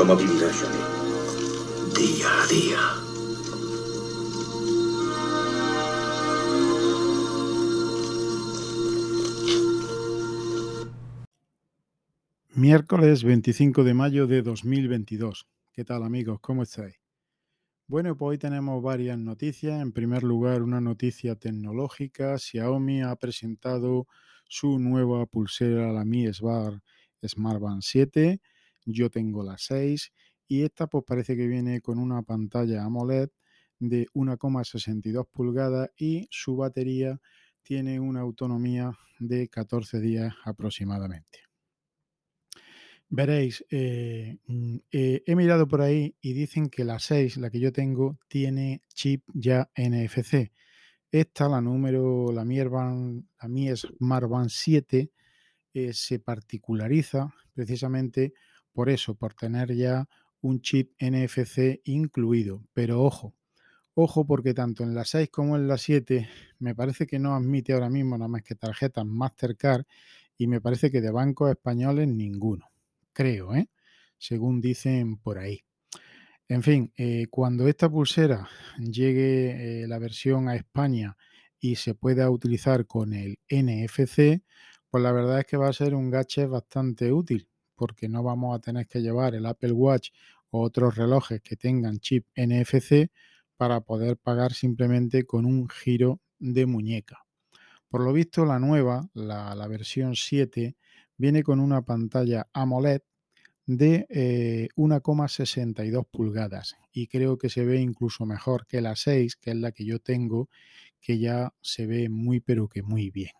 [0.00, 0.16] Día
[2.26, 2.78] a día.
[12.54, 15.46] Miércoles 25 de mayo de 2022.
[15.70, 16.40] ¿Qué tal amigos?
[16.40, 16.98] ¿Cómo estáis?
[17.86, 19.82] Bueno, pues hoy tenemos varias noticias.
[19.82, 22.38] En primer lugar, una noticia tecnológica.
[22.38, 24.06] Xiaomi ha presentado
[24.48, 26.82] su nueva pulsera, la Mi Smart,
[27.22, 28.40] Smart Band 7.
[28.84, 30.12] Yo tengo la 6
[30.48, 33.30] y esta pues parece que viene con una pantalla AMOLED
[33.78, 37.20] de 1,62 pulgadas y su batería
[37.62, 41.40] tiene una autonomía de 14 días aproximadamente.
[43.12, 47.58] Veréis, eh, mm, eh, he mirado por ahí y dicen que la 6, la que
[47.58, 50.52] yo tengo, tiene chip ya NFC.
[51.10, 55.10] Esta, la número, la Mi, la Mi Smart Band 7,
[55.74, 58.32] eh, se particulariza precisamente
[58.72, 60.08] por eso, por tener ya
[60.40, 62.64] un chip NFC incluido.
[62.72, 63.34] Pero ojo,
[63.94, 67.72] ojo porque tanto en la 6 como en la 7 me parece que no admite
[67.72, 69.84] ahora mismo nada más que tarjetas Mastercard
[70.38, 72.70] y me parece que de bancos españoles ninguno
[73.12, 73.68] creo, ¿eh?
[74.16, 75.62] según dicen por ahí.
[76.48, 81.18] En fin, eh, cuando esta pulsera llegue eh, la versión a España
[81.60, 84.42] y se pueda utilizar con el NFC,
[84.88, 87.49] pues la verdad es que va a ser un gadget bastante útil,
[87.80, 90.10] porque no vamos a tener que llevar el Apple Watch
[90.50, 93.10] o otros relojes que tengan chip NFC
[93.56, 97.24] para poder pagar simplemente con un giro de muñeca.
[97.88, 100.76] Por lo visto, la nueva, la, versión 7,
[101.16, 103.00] viene con una pantalla AMOLED
[103.64, 109.52] de 1,62 eh, pulgadas y creo que se ve incluso mejor que la 6, que
[109.52, 110.50] es la que yo tengo,
[111.00, 113.32] que ya se ve muy pero que muy bien.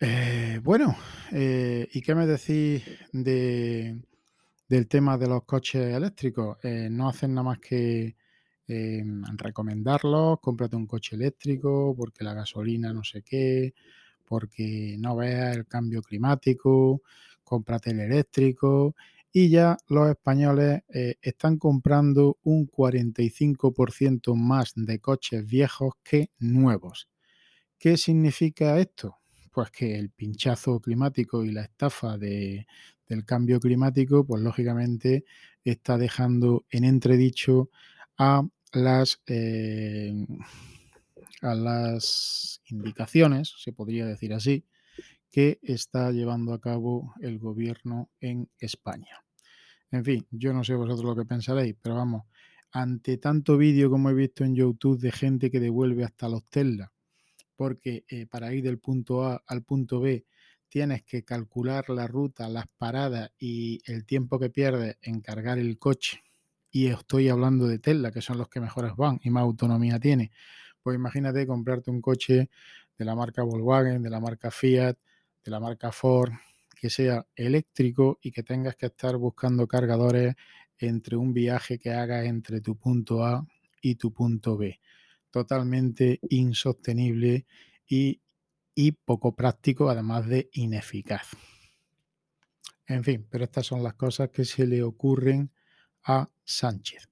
[0.00, 0.94] Eh, bueno,
[1.32, 3.98] eh, ¿y qué me decís de,
[4.68, 6.58] del tema de los coches eléctricos?
[6.90, 8.16] no hacen nada más que
[9.36, 13.74] recomendarlos, cómprate un coche eléctrico porque la gasolina no sé qué,
[14.26, 17.02] porque no veas el cambio climático,
[17.44, 18.96] cómprate el eléctrico
[19.32, 27.08] y ya los españoles eh, están comprando un 45% más de coches viejos que nuevos.
[27.78, 29.18] ¿Qué significa esto?
[29.56, 32.66] Pues que el pinchazo climático y la estafa del
[33.24, 35.24] cambio climático, pues lógicamente
[35.64, 37.70] está dejando en entredicho
[38.18, 40.26] a las eh,
[41.40, 44.66] a las indicaciones, se podría decir así,
[45.30, 49.24] que está llevando a cabo el gobierno en España.
[49.90, 52.24] En fin, yo no sé vosotros lo que pensaréis, pero vamos,
[52.72, 56.92] ante tanto vídeo como he visto en YouTube de gente que devuelve hasta los Tesla,
[57.56, 60.24] porque eh, para ir del punto A al punto B
[60.68, 65.78] tienes que calcular la ruta, las paradas y el tiempo que pierdes en cargar el
[65.78, 66.22] coche.
[66.70, 70.32] Y estoy hablando de Tesla, que son los que mejores van y más autonomía tiene.
[70.82, 72.50] Pues imagínate comprarte un coche
[72.98, 74.96] de la marca Volkswagen, de la marca Fiat,
[75.44, 76.32] de la marca Ford,
[76.78, 80.34] que sea eléctrico y que tengas que estar buscando cargadores
[80.78, 83.46] entre un viaje que hagas entre tu punto A
[83.80, 84.78] y tu punto B.
[85.30, 87.46] Totalmente insostenible
[87.86, 88.20] y,
[89.04, 91.28] poco práctico, además de ineficaz.
[92.86, 95.50] En fin, pero estas son las cosas que se le ocurren
[96.04, 97.08] a Sánchez.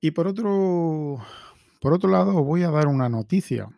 [0.00, 1.24] Y por otro,
[1.80, 3.68] por otro lado, os voy a dar una noticia.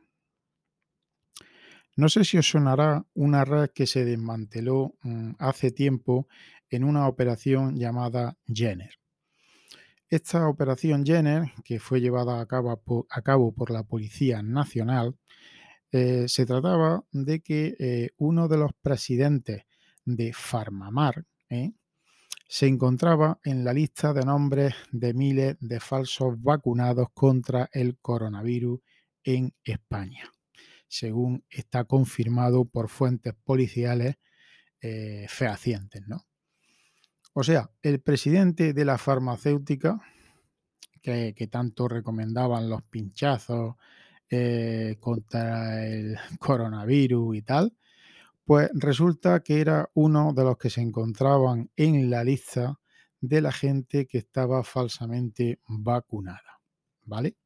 [1.97, 6.29] No sé si os sonará una red que se desmanteló mm, hace tiempo
[6.71, 9.00] en una operación llamada Jenner.
[10.10, 15.16] Esta operación Jenner, que fue llevada a cabo, por, la Policía Nacional,
[15.93, 19.62] eh, se trataba de que eh, uno de los presidentes
[20.04, 21.75] de Farmamar, ¿eh?
[22.49, 28.81] se encontraba en la lista de nombres de miles de falsos vacunados contra el coronavirus
[29.22, 30.28] en España,
[30.88, 34.16] según está confirmado por fuentes policiales
[34.81, 36.03] eh, fehacientes.
[36.09, 36.26] ¿no?
[37.32, 40.00] O sea, el presidente de la farmacéutica,
[41.03, 43.77] que, tanto recomendaban los pinchazos
[44.29, 47.77] eh, contra el coronavirus y tal,
[48.44, 52.81] pues resulta que era uno de los que se encontraban en la lista
[53.21, 56.61] de la gente que estaba falsamente vacunada.
[57.05, 57.37] ¿Vale?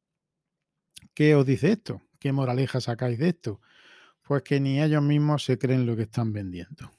[1.13, 2.01] ¿Qué os dice esto?
[2.19, 3.61] ¿Qué moraleja sacáis de esto?
[4.23, 6.91] Pues que ni ellos mismos se creen lo que están vendiendo.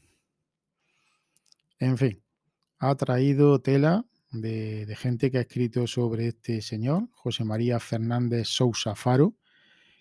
[1.79, 2.23] En fin,
[2.79, 8.95] ha traído tela de, gente que ha escrito sobre este señor, José María Fernández Sousa
[8.95, 9.35] Faro,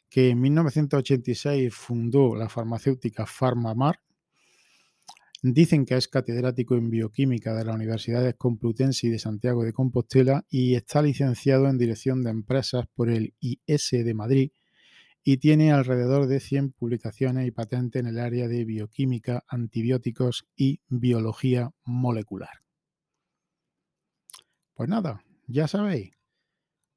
[0.10, 4.00] que en 1986 fundó la farmacéutica PharmaMar,
[5.48, 10.44] Dicen que es catedrático en bioquímica de las Universidades Complutense y de Santiago de Compostela
[10.50, 14.52] y está licenciado en dirección de empresas por el IS de Madrid
[15.24, 20.80] y tiene alrededor de 100 publicaciones y patentes en el área de bioquímica, antibióticos y
[20.88, 22.65] biología molecular.
[24.76, 26.12] Pues nada, ya sabéis,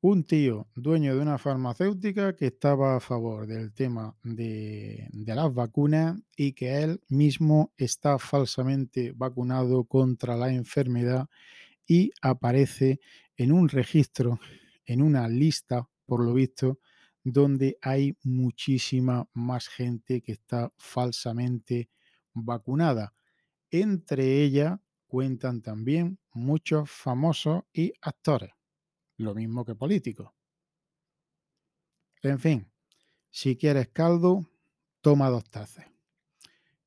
[0.01, 6.21] un tío dueño de una farmacéutica que estaba a favor del tema de, las vacunas
[6.37, 11.29] y que él mismo está falsamente vacunado contra la enfermedad
[11.87, 12.99] y aparece
[13.37, 14.41] en un registro,
[14.85, 16.81] en una lista, por lo visto,
[17.23, 21.91] donde hay muchísima más gente que está falsamente
[22.35, 23.15] vacunada.
[23.71, 28.53] Entre ellas cuentan también muchos famosos y actores,
[29.17, 30.31] lo mismo que políticos.
[32.23, 32.71] En fin,
[33.31, 34.49] si quieres caldo,
[35.01, 35.87] toma dos tazas.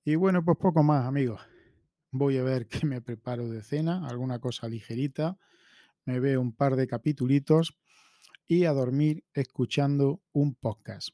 [0.04, 1.42] Y bueno, pues poco más, amigos.
[2.12, 5.38] Voy a ver qué me preparo de cena, alguna cosa ligerita.
[6.06, 7.78] Me veo un par de capitulitos
[8.48, 11.10] y a dormir escuchando un podcast.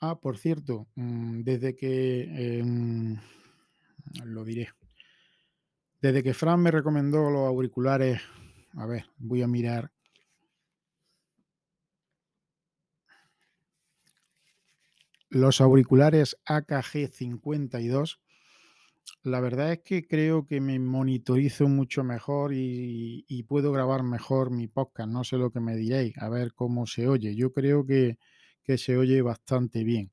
[0.00, 3.18] Ah, por cierto, mm, desde que em,
[4.24, 4.68] lo diré,
[6.00, 8.20] desde que Fran me recomendó los auriculares,
[8.74, 9.92] a ver, voy a mirar.
[15.28, 18.20] Los auriculares AKG 52,
[19.22, 24.66] la verdad es que creo que me monitorizo mucho mejor y, puedo grabar mejor mi
[24.66, 25.08] podcast.
[25.10, 27.36] No sé lo que me diréis, a ver cómo se oye.
[27.36, 28.18] Yo creo que,
[28.64, 30.10] que se oye bastante bien.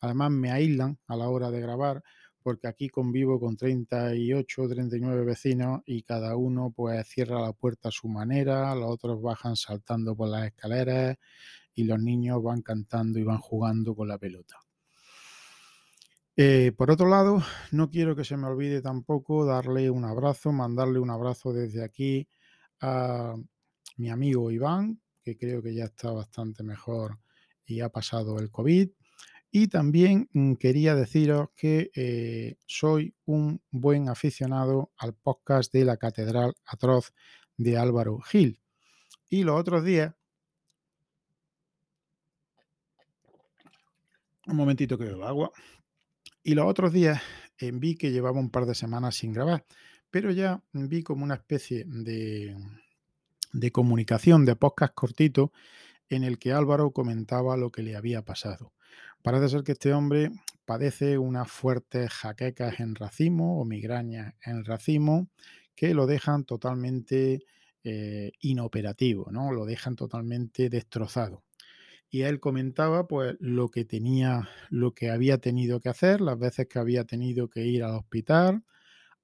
[0.00, 2.02] Además me aíslan a la hora de grabar
[2.42, 7.88] porque aquí convivo con 38 o 39 vecinos y cada uno pues cierra la puerta
[7.88, 11.16] a su manera, los otros bajan saltando por las escaleras
[11.74, 14.56] y los niños van cantando y van jugando con la pelota.
[16.36, 17.42] Eh, por otro lado,
[17.72, 22.26] no quiero que se me olvide tampoco darle un abrazo, mandarle un abrazo desde aquí
[22.80, 23.34] a
[23.96, 27.18] mi amigo Iván, que creo que ya está bastante mejor
[27.66, 28.90] y ha pasado el COVID.
[29.54, 35.98] Y también mm, quería deciros que eh, soy un buen aficionado al podcast de la
[35.98, 37.12] Catedral Atroz
[37.58, 38.58] de Álvaro Gil.
[39.28, 40.14] Y los otros días,
[44.46, 45.52] un momentito que bebo agua,
[46.42, 47.20] y los otros días
[47.58, 49.66] eh, vi que llevaba un par de semanas sin grabar,
[50.10, 52.56] pero ya vi como una especie de,
[53.52, 55.52] de comunicación de podcast cortito
[56.16, 58.72] en el que Álvaro comentaba lo que le había pasado.
[59.22, 60.30] Parece ser que este hombre
[60.64, 65.28] padece unas fuertes jaquecas en racimo o migrañas en racimo
[65.74, 67.40] que lo dejan totalmente
[67.84, 69.52] eh, inoperativo, ¿no?
[69.52, 71.42] Lo dejan totalmente destrozado.
[72.10, 76.68] Y él comentaba pues lo que tenía, lo que había tenido que hacer, las veces
[76.68, 78.64] que había tenido que ir al hospital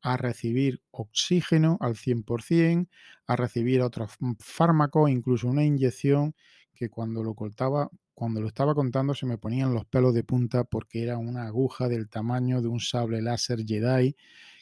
[0.01, 2.89] a recibir oxígeno al 100%,
[3.27, 6.35] a recibir otros fármacos, incluso una inyección
[6.79, 10.63] que cuando lo cortaba, cuando lo estaba contando se me ponían los pelos de punta
[10.63, 14.15] porque era una aguja del tamaño de un sable láser Jedi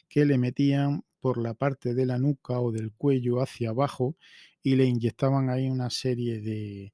[0.09, 4.15] que le metían por la parte de la nuca o del cuello hacia abajo
[4.63, 6.91] y le inyectaban ahí una serie de,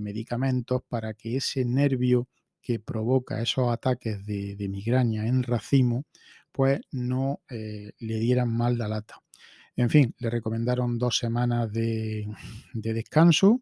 [0.00, 2.28] medicamentos para que ese nervio
[2.62, 6.06] que provoca esos ataques de, migraña en racimo,
[6.52, 9.20] pues no eh, le dieran mal la lata.
[9.76, 12.26] En fin, le recomendaron dos semanas de,
[12.72, 13.60] de descanso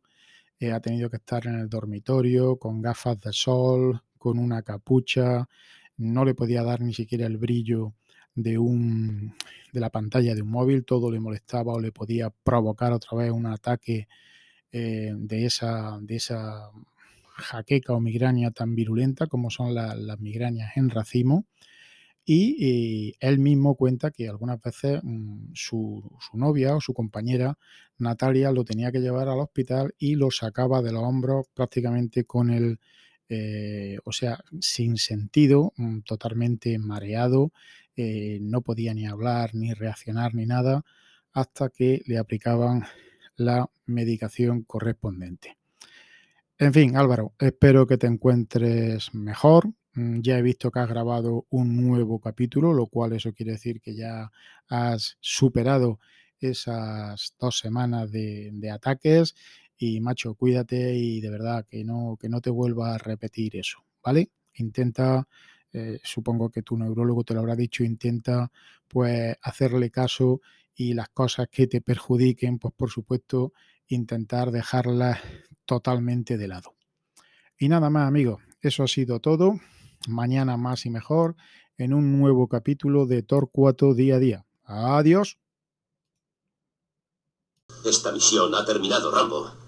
[0.70, 5.48] ha tenido que estar en el dormitorio con gafas de sol, con una capucha,
[5.96, 7.94] no le podía dar ni siquiera el brillo
[8.34, 9.34] de, un,
[9.72, 13.30] de la pantalla de un móvil, todo le molestaba o le podía provocar otra vez
[13.32, 14.08] un ataque
[14.70, 16.70] eh, de, esa, de esa
[17.34, 21.46] jaqueca o migraña tan virulenta como son las migrañas en racimo.
[22.24, 26.02] Y, él mismo cuenta que algunas veces mm, su,
[26.32, 27.58] novia o su compañera
[28.02, 32.50] Natalia lo tenía que llevar al hospital y lo sacaba de los hombros prácticamente con
[32.50, 32.78] el,
[33.28, 37.52] eh, o sea, sin sentido, mm, totalmente mareado,
[37.96, 40.84] eh, no podía ni hablar, ni reaccionar, ni nada,
[41.32, 42.84] hasta que le aplicaban
[43.36, 45.56] la medicación correspondiente.
[46.58, 51.46] En fin, Álvaro, espero que te encuentres mejor, Mm, ya he visto que has grabado
[51.50, 54.30] un nuevo capítulo, lo cual eso quiere decir que ya
[54.68, 56.00] has superado
[56.50, 59.34] esas dos semanas de, ataques
[59.76, 63.84] y macho, cuídate y de verdad que no, que no te vuelva a repetir eso,
[64.02, 64.30] ¿vale?
[64.54, 65.26] Intenta,
[65.72, 68.50] eh, supongo que tu neurólogo te lo habrá dicho, intenta
[68.88, 70.40] pues hacerle caso
[70.74, 73.52] y las cosas que te perjudiquen, pues por supuesto
[73.88, 75.18] intentar dejarlas
[75.64, 76.74] totalmente de lado.
[77.58, 79.60] Y nada más amigos, eso ha sido todo
[80.08, 81.36] mañana más y mejor
[81.78, 84.46] en un nuevo capítulo de Torcuato Día a Día.
[84.64, 85.41] Adiós.
[87.84, 89.61] Esta misión ha terminado, Rambo.